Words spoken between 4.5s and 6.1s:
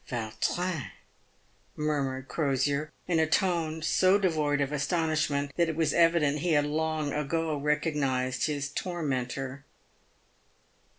of astonishment that it was